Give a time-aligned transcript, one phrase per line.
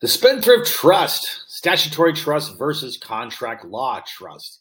[0.00, 4.60] The Spendthrift Trust, statutory trust versus contract law trust.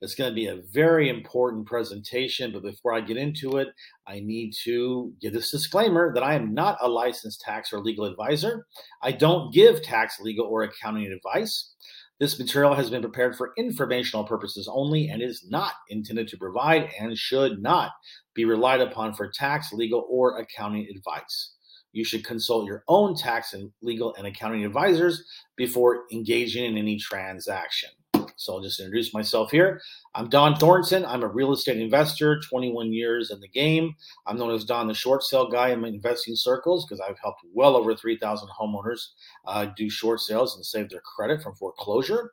[0.00, 3.68] It's going to be a very important presentation, but before I get into it,
[4.06, 8.06] I need to give this disclaimer that I am not a licensed tax or legal
[8.06, 8.66] advisor.
[9.02, 11.74] I don't give tax, legal, or accounting advice.
[12.18, 16.88] This material has been prepared for informational purposes only and is not intended to provide
[16.98, 17.90] and should not
[18.32, 21.56] be relied upon for tax, legal, or accounting advice
[21.92, 25.24] you should consult your own tax and legal and accounting advisors
[25.56, 27.90] before engaging in any transaction.
[28.38, 29.80] So I'll just introduce myself here.
[30.14, 31.04] I'm Dohn Thornton.
[31.04, 33.94] I'm a real estate investor, 21 years in the game.
[34.26, 37.40] I'm known as Dohn the short sale guy in my investing circles because I've helped
[37.52, 39.00] well over 3,000 homeowners
[39.44, 42.32] uh, do short sales and save their credit from foreclosure.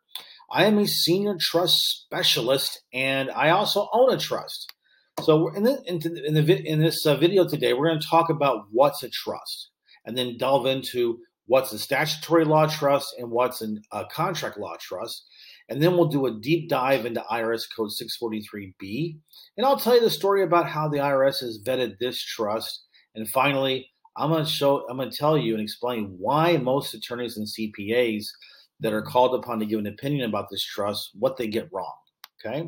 [0.51, 4.74] I am a senior trust specialist and I also own a trust.
[5.21, 8.29] So in, the, in, in, the, in this uh, video today, we're going to talk
[8.29, 9.69] about what's a trust
[10.05, 15.25] and then delve into what's a statutory law trust and what's a contract law trust.
[15.69, 19.17] And then we'll do a deep dive into IRS code 643B.
[19.57, 22.83] And I'll tell you the story about how the IRS has vetted this trust.
[23.15, 26.93] And finally, I'm going to show, I'm going to tell you and explain why most
[26.93, 28.25] attorneys and CPAs
[28.81, 31.93] that are called upon to give an opinion about this trust, what they get wrong.
[32.45, 32.65] Okay.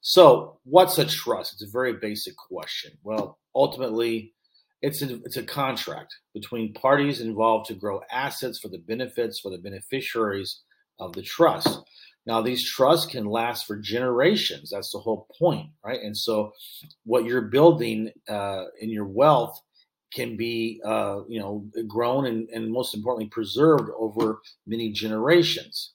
[0.00, 1.52] So, what's a trust?
[1.52, 2.92] It's a very basic question.
[3.02, 4.32] Well, ultimately,
[4.80, 9.50] it's a, it's a contract between parties involved to grow assets for the benefits for
[9.50, 10.60] the beneficiaries
[10.98, 11.80] of the trust.
[12.24, 14.70] Now, these trusts can last for generations.
[14.70, 16.00] That's the whole point, right?
[16.00, 16.52] And so,
[17.04, 19.60] what you're building uh, in your wealth
[20.14, 25.92] can be, uh, you know, grown and, and most importantly, preserved over many generations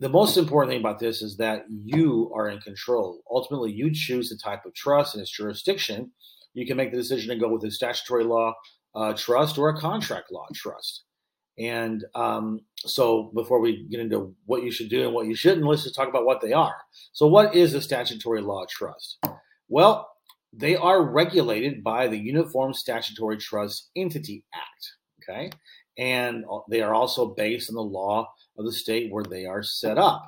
[0.00, 3.20] the most important thing about this is that you are in control.
[3.30, 6.12] Ultimately, you choose the type of trust and its jurisdiction.
[6.54, 8.54] You can make the decision to go with a statutory law
[8.94, 11.04] uh, trust or a contract law trust.
[11.58, 15.66] And um, so, before we get into what you should do and what you shouldn't,
[15.66, 16.76] let's just talk about what they are.
[17.12, 19.18] So, what is a statutory law trust?
[19.68, 20.08] Well,
[20.52, 24.92] they are regulated by the Uniform Statutory Trust Entity Act.
[25.22, 25.50] Okay.
[25.98, 29.98] And they are also based on the law of the state where they are set
[29.98, 30.26] up.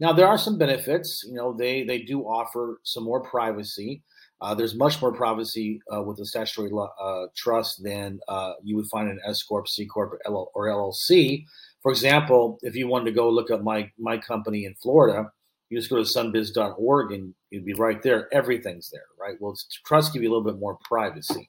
[0.00, 1.24] Now, there are some benefits.
[1.26, 4.02] You know, they they do offer some more privacy.
[4.40, 8.86] Uh, there's much more privacy uh, with the statutory uh, trust than uh, you would
[8.88, 11.44] find in S corp, C corp, or, LLC.
[11.82, 15.30] For example, if you wanted to go look up my my company in Florida,
[15.70, 18.28] you just go to sunbiz.org and you'd be right there.
[18.34, 19.36] Everything's there, right?
[19.40, 19.56] Well,
[19.86, 21.48] trust give you a little bit more privacy.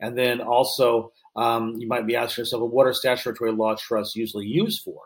[0.00, 4.16] And then also, um, you might be asking yourself, well, what are statutory law trusts
[4.16, 5.00] usually used for?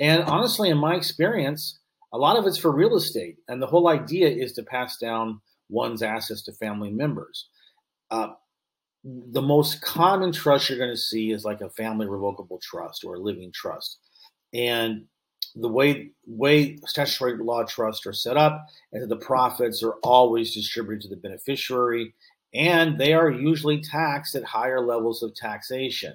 [0.00, 1.78] And honestly, in my experience,
[2.12, 3.36] a lot of it's for real estate.
[3.48, 7.48] And the whole idea is to pass down one's assets to family members.
[8.10, 8.28] Uh,
[9.04, 13.14] the most common trust you're going to see is like a family revocable trust or
[13.14, 13.98] a living trust.
[14.54, 15.04] And
[15.54, 20.54] the way way statutory law trusts are set up is that the profits are always
[20.54, 22.14] distributed to the beneficiary
[22.54, 26.14] and they are usually taxed at higher levels of taxation.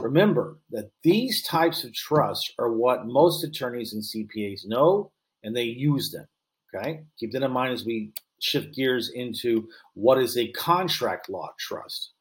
[0.00, 5.12] Remember that these types of trusts are what most attorneys and CPAs know
[5.44, 6.26] and they use them.
[6.74, 7.02] Okay.
[7.18, 12.12] Keep that in mind as we shift gears into what is a contract law trust.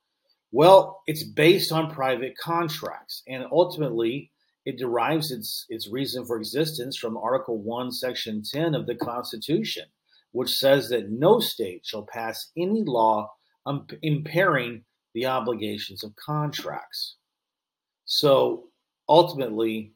[0.52, 4.32] Well, it's based on private contracts and ultimately
[4.66, 9.86] it derives its, its reason for existence from Article 1, Section 10 of the Constitution,
[10.32, 13.32] which says that no state shall pass any law
[13.66, 14.84] um, impairing
[15.14, 17.16] the obligations of contracts.
[18.06, 18.68] So
[19.08, 19.94] ultimately,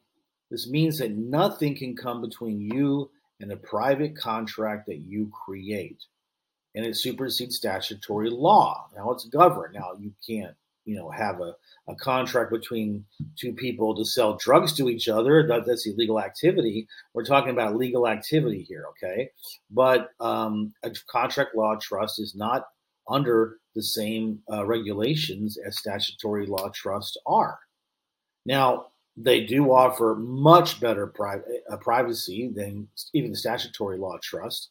[0.50, 3.10] this means that nothing can come between you
[3.40, 6.02] and a private contract that you create.
[6.74, 8.88] And it supersedes statutory law.
[8.94, 9.74] Now it's governed.
[9.74, 10.54] Now you can't,
[10.86, 11.52] you know, have a,
[11.88, 13.04] a contract between
[13.38, 15.46] two people to sell drugs to each other.
[15.46, 16.86] That, that's illegal activity.
[17.12, 19.30] We're talking about legal activity here, okay?
[19.70, 22.62] But um, a contract law trust is not
[23.08, 27.58] under the same uh, regulations as statutory law trusts are.
[28.46, 28.86] Now,
[29.16, 31.40] they do offer much better pri-
[31.70, 34.70] uh, privacy than even the statutory law trust,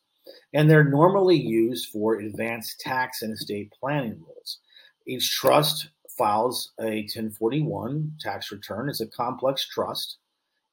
[0.53, 4.59] and they're normally used for advanced tax and estate planning rules.
[5.07, 8.89] Each trust files a 1041 tax return.
[8.89, 10.17] It's a complex trust,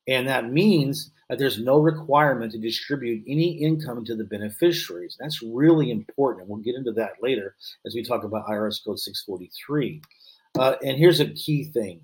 [0.07, 5.17] and that means that there's no requirement to distribute any income to the beneficiaries.
[5.19, 6.49] That's really important.
[6.49, 7.57] We'll get into that later
[7.87, 10.03] as we talk about IRS Code 643.
[10.59, 12.03] Uh, and here's a key thing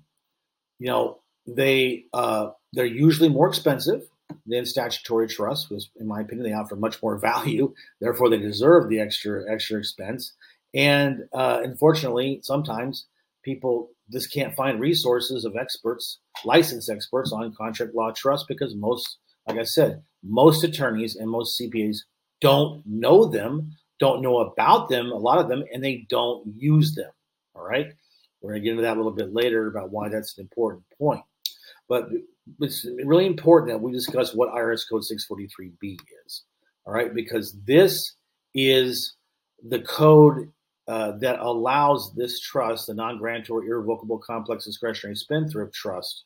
[0.79, 4.03] you know, they uh, they're usually more expensive
[4.45, 7.73] than statutory trusts, because in my opinion, they offer much more value.
[7.99, 10.33] Therefore, they deserve the extra extra expense.
[10.73, 13.07] And uh, unfortunately, sometimes
[13.43, 19.17] people just can't find resources of experts, licensed experts on contract law trust because most,
[19.47, 21.97] like I said, most attorneys and most CPAs
[22.41, 26.95] don't know them, don't know about them, a lot of them, and they don't use
[26.95, 27.11] them.
[27.55, 27.87] All right.
[28.41, 30.83] We're going to get into that a little bit later about why that's an important
[30.97, 31.21] point.
[31.89, 32.09] But
[32.61, 36.43] it's really important that we discuss what IRS Code 643B is.
[36.85, 37.13] All right.
[37.13, 38.15] Because this
[38.53, 39.15] is
[39.61, 40.51] the code
[40.89, 46.23] uh, that allows this trust, the non grantor irrevocable complex discretionary spendthrift trust,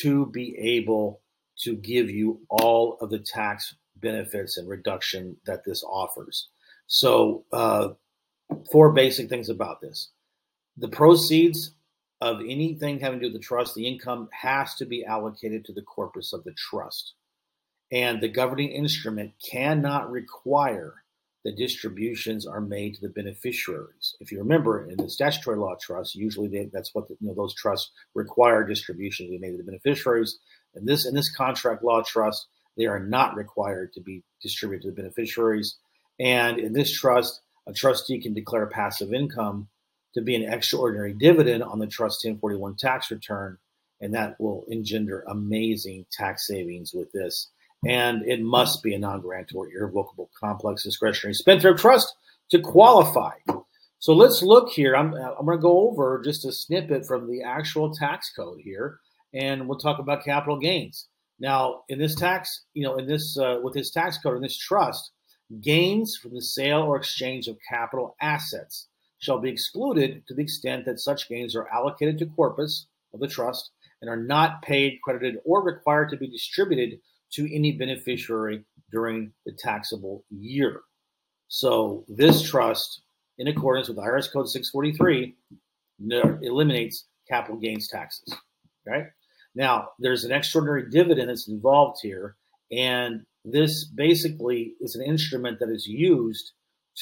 [0.00, 1.20] to be able
[1.58, 6.48] to give you all of the tax benefits and reduction that this offers.
[6.86, 7.90] So, uh,
[8.70, 10.08] four basic things about this
[10.78, 11.74] the proceeds
[12.22, 15.74] of anything having to do with the trust, the income has to be allocated to
[15.74, 17.12] the corpus of the trust.
[17.90, 21.02] And the governing instrument cannot require
[21.44, 24.16] the distributions are made to the beneficiaries.
[24.20, 27.34] If you remember, in the statutory law trust, usually they, that's what the, you know
[27.34, 30.38] those trusts require distributions to be made to the beneficiaries.
[30.74, 32.46] In this in this contract law trust,
[32.76, 35.76] they are not required to be distributed to the beneficiaries.
[36.20, 39.68] And in this trust, a trustee can declare passive income
[40.14, 43.58] to be an extraordinary dividend on the trust 1041 tax return,
[44.00, 47.50] and that will engender amazing tax savings with this
[47.84, 52.14] and it must be a non-grantor irrevocable complex discretionary spendthrift trust
[52.50, 53.32] to qualify.
[53.98, 54.96] So let's look here.
[54.96, 58.98] I'm, I'm going to go over just a snippet from the actual tax code here,
[59.32, 61.06] and we'll talk about capital gains.
[61.38, 64.56] Now, in this tax, you know, in this uh, with this tax code in this
[64.56, 65.12] trust,
[65.60, 68.88] gains from the sale or exchange of capital assets
[69.18, 73.28] shall be excluded to the extent that such gains are allocated to corpus of the
[73.28, 73.70] trust
[74.00, 76.98] and are not paid, credited, or required to be distributed
[77.34, 80.80] to any beneficiary during the taxable year.
[81.48, 83.02] So this trust,
[83.38, 85.34] in accordance with IRS Code 643,
[86.42, 88.34] eliminates capital gains taxes.
[88.86, 89.06] Okay.
[89.54, 92.36] Now there's an extraordinary dividend that's involved here,
[92.70, 96.52] and this basically is an instrument that is used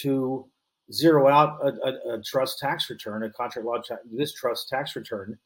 [0.03, 0.49] to
[0.93, 3.81] zero out a, a, a trust tax return, a contract law,
[4.13, 5.39] this trust tax return,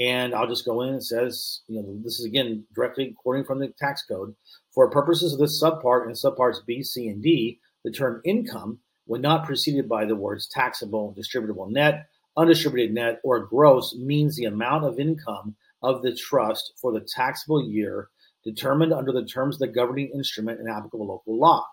[0.00, 3.58] and I'll just go in and says, you know, this is again directly quoting from
[3.58, 4.34] the tax code.
[4.72, 9.20] For purposes of this subpart and subparts B, C, and D, the term income, when
[9.20, 12.06] not preceded by the words taxable, distributable net,
[12.36, 17.62] undistributed net, or gross, means the amount of income of the trust for the taxable
[17.62, 18.08] year
[18.42, 21.66] determined under the terms of the governing instrument and applicable local law.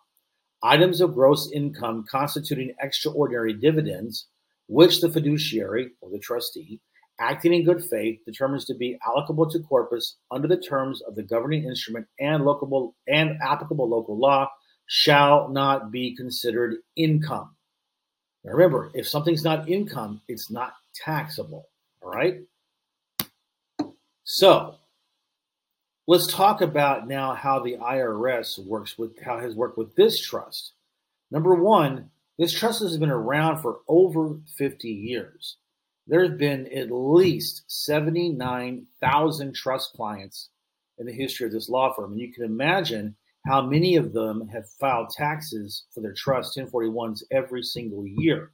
[0.61, 4.27] Items of gross income constituting extraordinary dividends,
[4.67, 6.81] which the fiduciary or the trustee
[7.19, 11.23] acting in good faith determines to be allocable to corpus under the terms of the
[11.23, 14.49] governing instrument and local and applicable local law
[14.87, 17.55] shall not be considered income.
[18.43, 21.67] Now remember, if something's not income, it's not taxable.
[22.01, 22.41] All right.
[24.23, 24.75] So
[26.07, 30.73] let's talk about now how the IRS works with how has worked with this trust.
[31.31, 35.57] Number one, this trust has been around for over 50 years
[36.07, 40.49] there's been at least 79,000 trust clients
[40.97, 42.13] in the history of this law firm.
[42.13, 43.15] And you can imagine
[43.45, 48.51] how many of them have filed taxes for their trust 1041s every single year.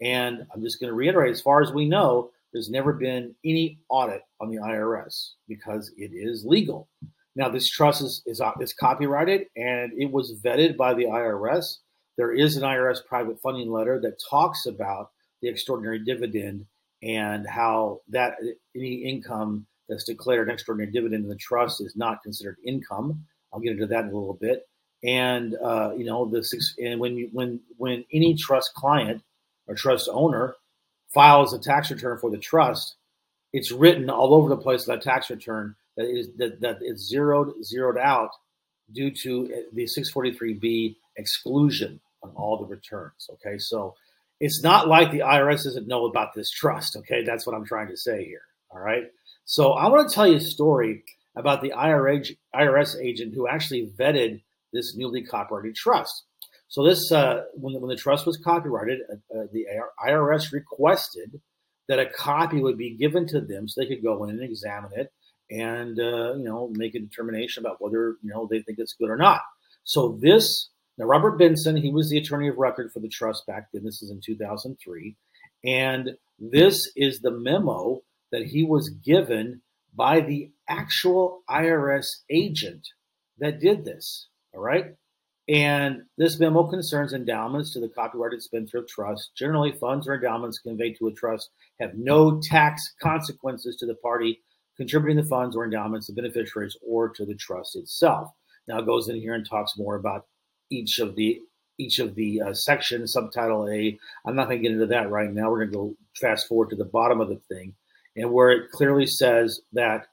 [0.00, 3.78] And I'm just going to reiterate as far as we know, there's never been any
[3.88, 6.88] audit on the IRS because it is legal.
[7.36, 11.76] Now, this trust is, is, uh, is copyrighted and it was vetted by the IRS.
[12.16, 15.10] There is an IRS private funding letter that talks about
[15.42, 16.66] the extraordinary dividend
[17.02, 18.34] and how that
[18.74, 23.24] any income that's declared an extraordinary dividend in the trust is not considered income.
[23.52, 24.68] I'll get into that in a little bit.
[25.04, 29.22] And uh, you know the six, and when you when when any trust client
[29.68, 30.56] or trust owner
[31.14, 32.96] files a tax return for the trust,
[33.52, 37.64] it's written all over the place that tax return that is that, that it's zeroed
[37.64, 38.30] zeroed out
[38.92, 43.28] due to the 643b exclusion on all the returns.
[43.34, 43.94] Okay, so
[44.40, 46.96] it's not like the IRS doesn't know about this trust.
[46.96, 48.42] Okay, that's what I'm trying to say here.
[48.70, 49.04] All right.
[49.44, 51.04] So I want to tell you a story
[51.36, 54.42] about the IRS agent who actually vetted
[54.72, 56.24] this newly copyrighted trust.
[56.68, 59.66] So this, uh, when, the, when the trust was copyrighted, uh, uh the
[60.06, 61.40] IRS requested
[61.88, 64.92] that a copy would be given to them so they could go in and examine
[64.94, 65.10] it
[65.50, 69.10] and uh, you know make a determination about whether you know they think it's good
[69.10, 69.40] or not.
[69.84, 70.68] So this
[70.98, 73.84] now, Robert Benson, he was the attorney of record for the trust back then.
[73.84, 75.16] This is in 2003.
[75.64, 78.00] And this is the memo
[78.32, 79.62] that he was given
[79.94, 82.86] by the actual IRS agent
[83.38, 84.26] that did this.
[84.52, 84.86] All right.
[85.48, 89.30] And this memo concerns endowments to the copyrighted spendthrift trust.
[89.36, 91.50] Generally, funds or endowments conveyed to a trust
[91.80, 94.40] have no tax consequences to the party
[94.76, 98.30] contributing the funds or endowments, the beneficiaries, or to the trust itself.
[98.66, 100.26] Now it goes in here and talks more about
[100.70, 101.40] each of the
[101.78, 103.12] each of the uh, sections.
[103.12, 103.98] Subtitle A.
[104.26, 105.50] I'm not going to get into that right now.
[105.50, 107.74] We're going to go fast forward to the bottom of the thing,
[108.16, 110.06] and where it clearly says that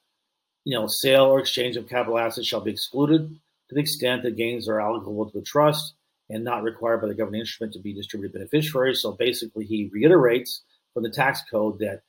[0.63, 4.37] you know sale or exchange of capital assets shall be excluded to the extent that
[4.37, 5.93] gains are allocable to the trust
[6.29, 9.01] and not required by the governing instrument to be distributed beneficiaries.
[9.01, 12.01] So basically, he reiterates from the tax code that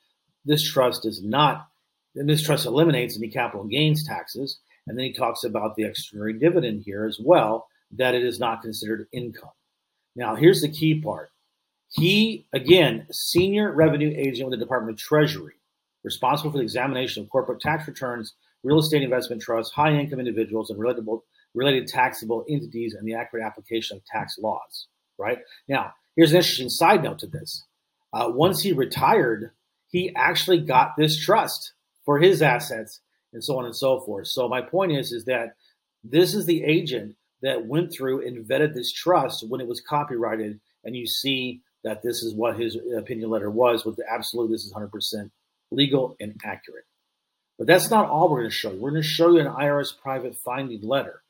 [0.45, 1.67] this trust is not,
[2.15, 4.59] and this trust eliminates any capital gains taxes.
[4.87, 8.61] And then he talks about the extraordinary dividend here as well, that it is not
[8.61, 9.51] considered income.
[10.15, 11.29] Now, here's the key part.
[11.89, 15.53] He, again, senior revenue agent with the Department of Treasury,
[16.03, 20.69] responsible for the examination of corporate tax returns, real estate investment trusts, high income individuals,
[20.69, 21.21] and relatable
[21.53, 24.87] related taxable entities and the accurate application of tax laws.
[25.17, 27.65] Right now, here's an interesting side note to this.
[28.13, 29.51] Uh, once he retired,
[29.89, 31.73] he actually got this trust
[32.05, 33.01] for his assets
[33.33, 34.27] and so on and so forth.
[34.27, 35.55] So my point is, is that
[36.03, 40.59] this is the agent that went through and vetted this trust when it was copyrighted,
[40.83, 44.51] and you see that this is what his opinion letter was with the absolute.
[44.51, 45.31] This is 100%
[45.71, 46.85] legal and accurate.
[47.57, 48.79] But that's not all we're going to show you.
[48.79, 51.21] We're going to show you an IRS private finding letter.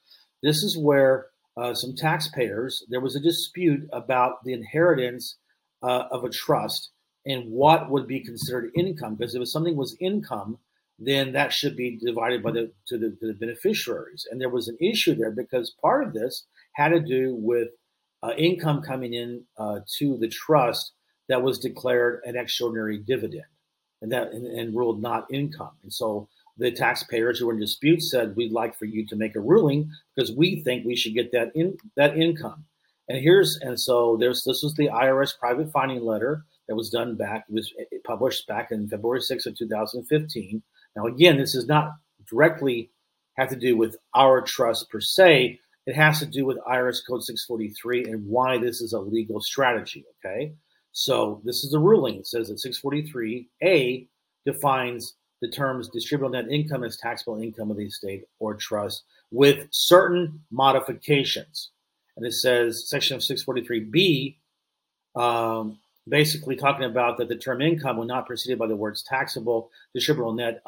[0.44, 5.38] This is where uh, some taxpayers, there was a dispute about the inheritance
[5.82, 6.92] uh, of a trust
[7.26, 9.16] and what would be considered income.
[9.16, 10.60] Because if something was income,
[11.00, 14.28] then that should be divided by the to, the to the, beneficiaries.
[14.30, 17.70] And there was an issue there because part of this had to do with
[18.24, 20.94] uh, income coming in uh, to the trust
[21.30, 23.46] that was declared an extraordinary dividend,
[24.02, 25.74] and that and, and ruled not income.
[25.84, 26.28] And so
[26.58, 29.92] the taxpayers who were in dispute said, "We'd like for you to make a ruling
[30.16, 32.66] because we think we should get that in that income."
[33.08, 37.16] And here's and so there's this was the IRS private finding letter that was done
[37.16, 37.72] back was
[38.04, 40.64] published back in February 6th of 2015.
[40.98, 41.92] Now again, this does not
[42.28, 42.90] directly
[43.38, 45.60] have to do with our trust per se.
[45.86, 50.04] It has to do with IRS Code 643 and why this is a legal strategy.
[50.26, 50.54] Okay,
[50.92, 52.16] so this is the ruling.
[52.16, 54.08] It says that 643A
[54.46, 59.68] defines the terms distributable net income as taxable income of the estate or trust with
[59.70, 61.72] certain modifications.
[62.16, 64.38] And it says section of 643B,
[65.16, 65.78] um,
[66.08, 70.36] basically talking about that the term income when not preceded by the words taxable, distributable
[70.36, 70.62] net,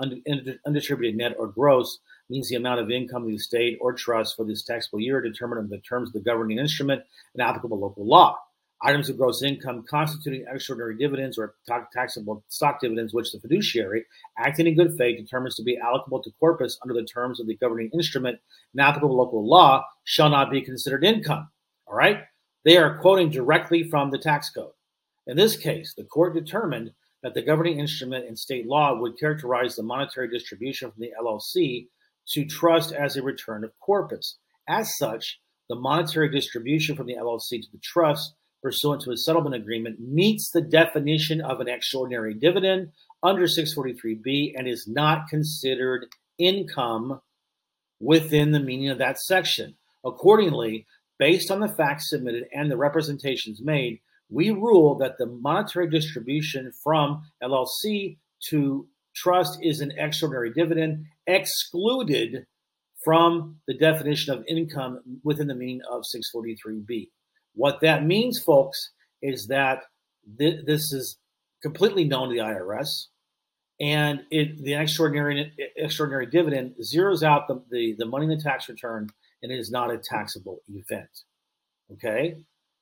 [0.65, 4.45] undistributed net, or gross means the amount of income of the estate or trust for
[4.45, 7.01] this taxable year determined under the terms of the governing instrument
[7.33, 8.37] and applicable local law
[8.81, 11.55] items of gross income constituting extraordinary dividends or
[11.93, 14.05] taxable stock dividends, which the fiduciary,
[14.37, 17.57] acting in good faith, determines to be allocable to corpus under the terms of the
[17.57, 18.39] governing instrument
[18.73, 21.49] and applicable local law, shall not be considered income.
[21.87, 22.21] All right?
[22.63, 24.71] They are quoting directly from the tax code.
[25.29, 26.89] In this case, the court determined
[27.21, 31.85] that the governing instrument in state law would characterize the monetary distribution from the LLC
[32.29, 34.39] to trust as a return of corpus.
[34.67, 38.33] As such, the monetary distribution from the LLC to the trust
[38.63, 44.67] pursuant to a settlement agreement meets the definition of an extraordinary dividend under 643B and
[44.67, 46.07] is not considered
[46.39, 47.21] income
[47.99, 49.75] within the meaning of that section.
[50.03, 50.87] Accordingly,
[51.19, 56.71] based on the facts submitted and the representations made, we rule that the monetary distribution
[56.83, 58.17] from LLC
[58.49, 62.45] to trust is an extraordinary dividend excluded
[63.03, 67.09] from the definition of income within the meaning of 643B.
[67.53, 69.83] What that means, folks, is that
[70.37, 71.17] th- this is
[71.61, 73.07] completely known to the IRS,
[73.79, 78.67] and it, the extraordinary extraordinary dividend zeroes out the, the, the money in the tax
[78.69, 79.09] return,
[79.41, 81.09] and it is not a taxable event.
[81.93, 82.35] Okay,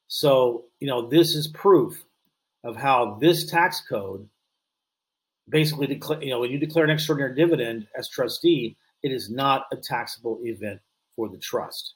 [0.08, 2.06] so you know this is proof
[2.64, 4.28] of how this tax code
[5.50, 6.22] basically declare.
[6.22, 10.40] You know, when you declare an extraordinary dividend as trustee, it is not a taxable
[10.44, 10.80] event
[11.16, 11.96] for the trust.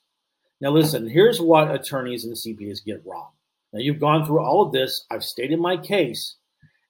[0.59, 3.31] Now, listen, here's what attorneys and CPAs get wrong.
[3.73, 5.05] Now, you've gone through all of this.
[5.09, 6.35] I've stated my case.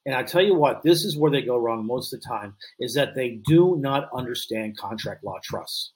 [0.06, 2.56] And I tell you what, this is where they go wrong most of the time
[2.80, 5.94] is that they do not understand contract law trusts.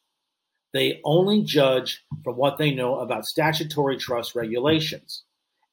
[0.76, 5.24] They only judge from what they know about statutory trust regulations.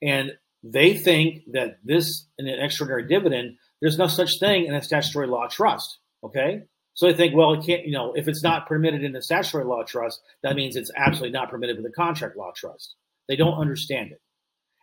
[0.00, 0.30] And
[0.62, 5.26] they think that this, in an extraordinary dividend, there's no such thing in a statutory
[5.26, 5.99] law trust.
[6.23, 6.62] Okay.
[6.94, 9.64] So they think, well, it can't, you know, if it's not permitted in the statutory
[9.64, 12.94] law trust, that means it's absolutely not permitted with the contract law trust.
[13.26, 14.21] They don't understand it.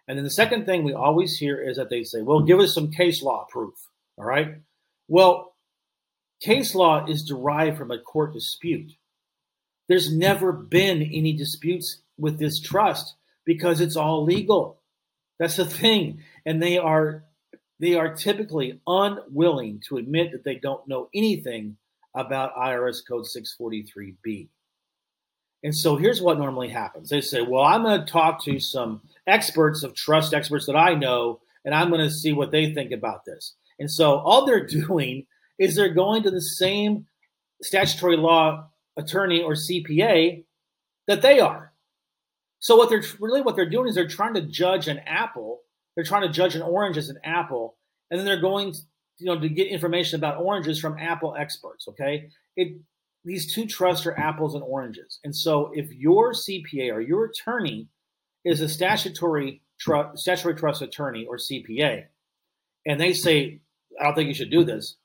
[0.10, 2.74] And then the second thing we always hear is that they say, well, give us
[2.74, 3.76] some case law proof.
[4.18, 4.56] All right.
[5.08, 5.56] Well,
[6.42, 8.92] case law is derived from a court dispute.
[9.90, 14.80] There's never been any disputes with this trust because it's all legal.
[15.40, 16.22] That's the thing.
[16.46, 17.26] And they are
[17.80, 21.78] they are typically unwilling to admit that they don't know anything
[22.14, 24.50] about IRS code 643B.
[25.64, 27.10] And so here's what normally happens.
[27.10, 30.94] They say, "Well, I'm going to talk to some experts of trust experts that I
[30.94, 34.68] know and I'm going to see what they think about this." And so all they're
[34.86, 35.26] doing
[35.58, 37.08] is they're going to the same
[37.64, 38.69] statutory law
[39.00, 40.44] attorney or CPA
[41.08, 41.74] that they are.
[42.60, 45.62] So what they're really what they're doing is they're trying to judge an apple.
[45.96, 47.78] They're trying to judge an orange as an apple,
[48.12, 48.76] and then they're going,
[49.18, 51.88] you know, to get information about oranges from apple experts.
[51.88, 52.78] Okay, it
[53.26, 57.88] these two trusts are apples and oranges, and so if your CPA or your attorney
[58.44, 59.62] is a statutory
[60.16, 62.06] statutory trust attorney or CPA,
[62.86, 63.62] and they say,
[64.00, 64.98] "I don't think you should do this,"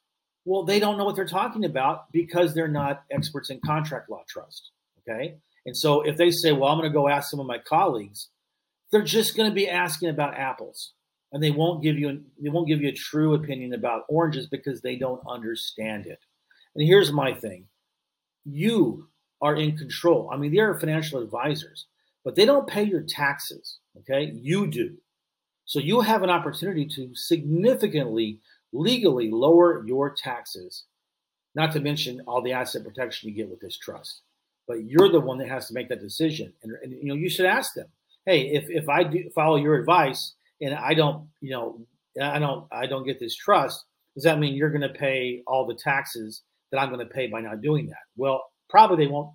[0.44, 4.22] well, they don't know what they're talking about because they're not experts in contract law
[4.28, 4.70] trust.
[5.00, 5.36] Okay.
[5.66, 8.28] And so if they say, well, I'm going to go ask some of my colleagues,
[8.92, 10.92] they're just going to be asking about apples
[11.32, 14.46] and they won't give you an, they won't give you a true opinion about oranges
[14.46, 16.18] because they don't understand it.
[16.74, 17.66] And here's my thing.
[18.44, 19.08] You
[19.40, 20.30] are in control.
[20.32, 21.86] I mean, they are financial advisors,
[22.24, 24.30] but they don't pay your taxes, okay?
[24.34, 24.98] You do.
[25.64, 28.40] So you have an opportunity to significantly
[28.74, 30.84] legally lower your taxes,
[31.54, 34.20] not to mention all the asset protection you get with this trust
[34.66, 36.52] but you're the one that has to make that decision.
[36.62, 37.86] And, and you know, you should ask them,
[38.26, 41.86] hey, if if I do follow your advice and I don't, you know,
[42.20, 45.66] I don't I don't get this trust, does that mean you're going to pay all
[45.66, 48.04] the taxes that I'm going to pay by not doing that?
[48.16, 49.30] Well, probably they won't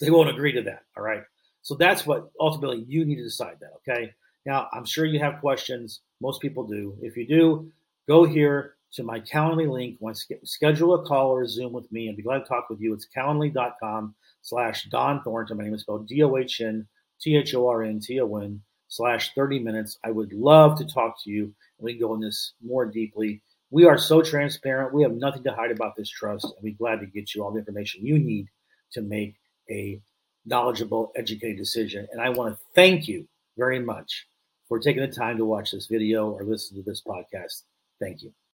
[0.00, 0.82] they won't agree to that.
[0.96, 1.22] All right.
[1.62, 3.72] So that's what ultimately you need to decide that.
[3.88, 4.12] Okay.
[4.46, 6.00] Now I'm sure you have questions.
[6.22, 6.96] Most people do.
[7.02, 7.70] If you do,
[8.08, 9.98] go here to my Calendly link.
[10.00, 12.80] To schedule a call or a Zoom with me, and be glad to talk with
[12.80, 12.92] you.
[12.94, 15.56] It's calendly.com slash Dohn Thornton.
[15.56, 16.86] My name is spelled D O H N
[17.20, 19.98] T H O R N T O N slash 30 minutes.
[20.04, 23.42] I would love to talk to you and we can go in this more deeply.
[23.70, 24.92] We are so transparent.
[24.92, 27.52] We have nothing to hide about this trust, and we're glad to get you all
[27.52, 28.46] the information you need
[28.92, 29.36] to make
[29.70, 30.00] a
[30.44, 32.08] knowledgeable, educated decision.
[32.10, 34.26] And I want to thank you very much
[34.68, 37.62] for taking the time to watch this video or listen to this podcast.
[38.00, 38.39] Thank you.